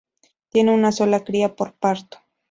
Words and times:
Tiene 0.49 0.71
una 0.73 0.91
sola 0.91 1.23
cría 1.23 1.55
por 1.55 1.75
parto. 1.75 2.17